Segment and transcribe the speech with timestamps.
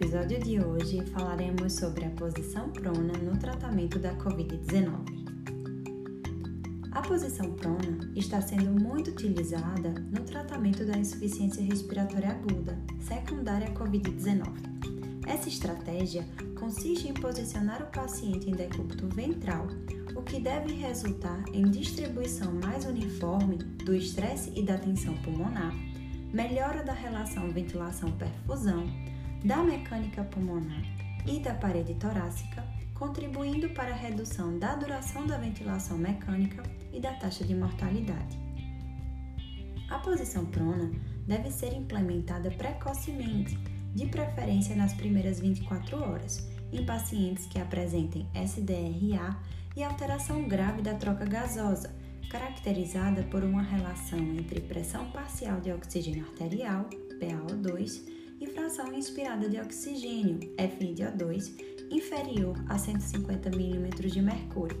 [0.00, 4.94] episódio de hoje falaremos sobre a posição prona no tratamento da Covid-19.
[6.90, 13.72] A posição prona está sendo muito utilizada no tratamento da insuficiência respiratória aguda, secundária à
[13.72, 14.46] Covid-19.
[15.26, 16.26] Essa estratégia
[16.58, 19.66] consiste em posicionar o paciente em decúbito ventral,
[20.16, 25.74] o que deve resultar em distribuição mais uniforme do estresse e da tensão pulmonar,
[26.32, 28.88] melhora da relação ventilação-perfusão,
[29.44, 30.82] da mecânica pulmonar
[31.26, 36.62] e da parede torácica, contribuindo para a redução da duração da ventilação mecânica
[36.92, 38.38] e da taxa de mortalidade.
[39.90, 40.90] A posição prona
[41.26, 43.58] deve ser implementada precocemente,
[43.94, 49.36] de preferência nas primeiras 24 horas, em pacientes que apresentem SDRA
[49.76, 51.92] e alteração grave da troca gasosa,
[52.30, 56.88] caracterizada por uma relação entre pressão parcial de oxigênio arterial,
[57.20, 61.52] PaO2, e fração inspirada de oxigênio, FiO2,
[61.90, 64.78] inferior a 150 mm de mercúrio.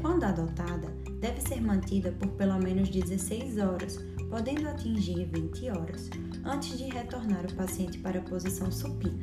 [0.00, 0.88] Quando adotada,
[1.20, 6.10] deve ser mantida por pelo menos 16 horas, podendo atingir 20 horas,
[6.44, 9.22] antes de retornar o paciente para a posição supina.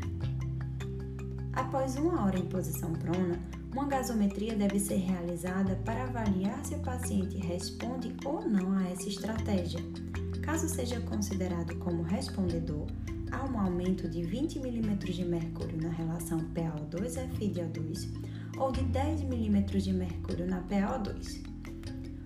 [1.51, 3.37] Após uma hora em posição prona,
[3.73, 9.09] uma gasometria deve ser realizada para avaliar se o paciente responde ou não a essa
[9.09, 9.81] estratégia.
[10.41, 12.87] Caso seja considerado como respondedor,
[13.31, 18.09] há um aumento de 20 mm de mercúrio na relação PaO2-FiO2
[18.57, 21.43] ou de 10 mm de mercúrio na PaO2.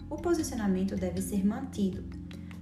[0.10, 2.04] O posicionamento deve ser mantido.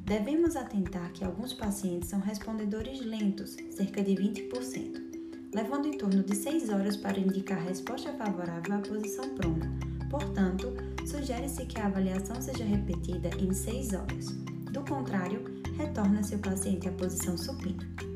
[0.06, 6.36] Devemos atentar que alguns pacientes são respondedores lentos, cerca de 20%, levando em torno de
[6.36, 9.72] 6 horas para indicar resposta favorável à posição prona.
[10.10, 10.74] Portanto,
[11.06, 14.26] sugere-se que a avaliação seja repetida em 6 horas.
[14.72, 15.44] Do contrário,
[15.78, 18.11] retorna-se o paciente à posição supina.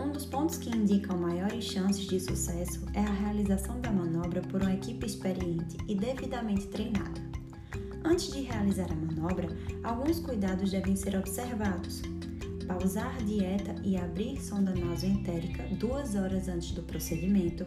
[0.00, 4.62] Um dos pontos que indicam maiores chances de sucesso é a realização da manobra por
[4.62, 7.20] uma equipe experiente e devidamente treinada.
[8.02, 9.46] Antes de realizar a manobra,
[9.84, 12.00] alguns cuidados devem ser observados,
[12.66, 17.66] pausar dieta e abrir sonda nasoentérica duas horas antes do procedimento,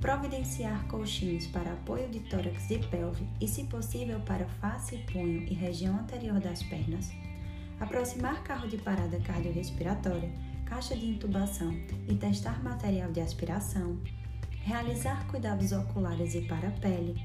[0.00, 5.52] providenciar colchões para apoio de tórax e pelve e, se possível, para face, punho e
[5.52, 7.12] região anterior das pernas,
[7.78, 10.32] aproximar carro de parada cardiorrespiratória,
[10.66, 11.72] caixa de intubação
[12.08, 13.98] e testar material de aspiração,
[14.62, 17.16] realizar cuidados oculares e para a pele,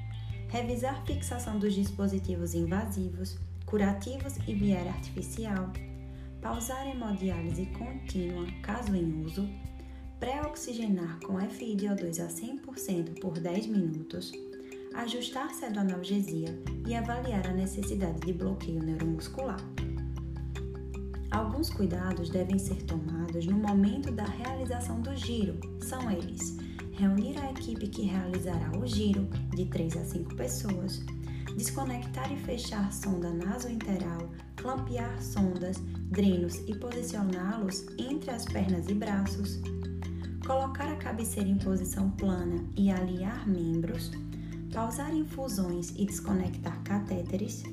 [0.48, 5.72] revisar fixação dos dispositivos invasivos, curativos e biera artificial,
[6.42, 9.50] pausar hemodiálise contínua caso em uso,
[10.20, 14.32] pré-oxigenar com FiDO2 a 100% por 10 minutos,
[14.94, 16.50] ajustar analgesia
[16.86, 19.60] e avaliar a necessidade de bloqueio neuromuscular.
[21.32, 25.58] Alguns cuidados devem ser tomados no momento da realização do giro.
[25.80, 26.58] São eles:
[26.92, 31.02] reunir a equipe que realizará o giro, de 3 a 5 pessoas,
[31.56, 35.78] desconectar e fechar sonda nasointeral, clampear sondas,
[36.10, 39.60] drenos e posicioná-los entre as pernas e braços,
[40.46, 44.12] colocar a cabeceira em posição plana e alinhar membros,
[44.74, 47.64] pausar infusões e desconectar catéteres,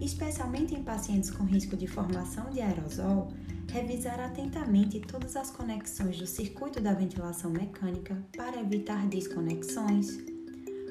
[0.00, 3.28] especialmente em pacientes com risco de formação de aerosol,
[3.72, 10.36] revisar atentamente todas as conexões do circuito da ventilação mecânica para evitar desconexões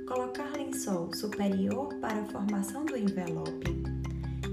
[0.05, 3.83] colocar lençol superior para a formação do envelope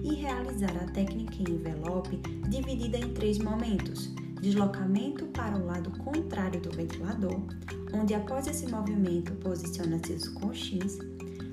[0.03, 2.17] e realizar a técnica em envelope
[2.49, 7.41] dividida em três momentos: deslocamento para o lado contrário do ventilador,
[7.93, 10.99] onde após esse movimento posiciona-se os coxins,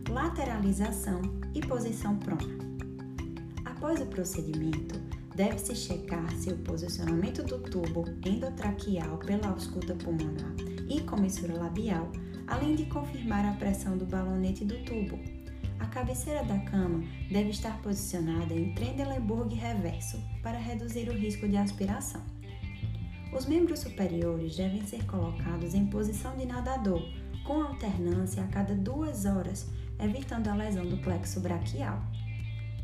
[0.09, 1.21] lateralização
[1.53, 2.57] e posição prona.
[3.79, 4.99] Após o procedimento,
[5.33, 10.53] deve-se checar se o posicionamento do tubo endotraqueal pela ausculta pulmonar
[10.89, 12.11] e comissura labial
[12.45, 15.17] além de confirmar a pressão do balonete do tubo.
[15.79, 17.01] A cabeceira da cama
[17.31, 22.21] deve estar posicionada em Trendelenburg reverso para reduzir o risco de aspiração.
[23.31, 27.01] Os membros superiores devem ser colocados em posição de nadador,
[27.45, 32.03] com alternância a cada duas horas, evitando a lesão do plexo braquial.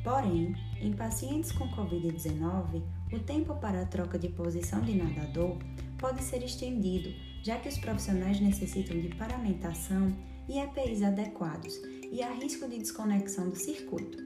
[0.05, 5.57] Porém, em pacientes com Covid-19, o tempo para a troca de posição de nadador
[5.97, 7.09] pode ser estendido
[7.41, 10.15] já que os profissionais necessitam de paramentação
[10.47, 11.79] e EPIs adequados
[12.11, 14.17] e há risco de desconexão do circuito.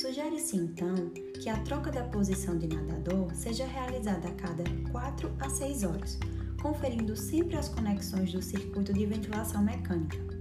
[0.00, 1.10] Sugere-se então
[1.40, 6.18] que a troca da posição de nadador seja realizada a cada 4 a 6 horas,
[6.60, 10.39] conferindo sempre as conexões do circuito de ventilação mecânica.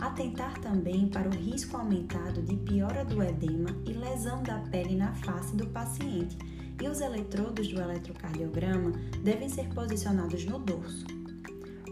[0.00, 5.12] Atentar também para o risco aumentado de piora do edema e lesão da pele na
[5.12, 6.38] face do paciente
[6.80, 8.92] e os eletrodos do eletrocardiograma
[9.24, 11.04] devem ser posicionados no dorso.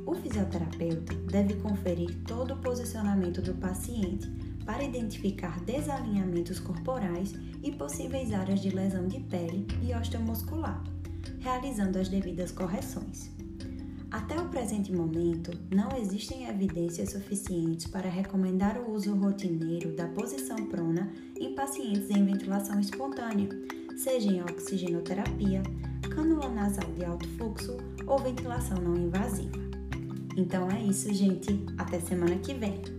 [0.07, 4.31] O fisioterapeuta deve conferir todo o posicionamento do paciente
[4.65, 10.81] para identificar desalinhamentos corporais e possíveis áreas de lesão de pele e osteomuscular,
[11.41, 13.36] realizando as devidas correções.
[14.11, 20.57] Até o presente momento, não existem evidências suficientes para recomendar o uso rotineiro da posição
[20.67, 23.49] prona em pacientes em ventilação espontânea,
[23.97, 25.63] seja em oxigenoterapia,
[26.15, 27.77] cânula nasal de alto fluxo
[28.07, 29.59] ou ventilação não invasiva.
[30.37, 31.65] Então é isso, gente.
[31.77, 32.96] Até semana que vem!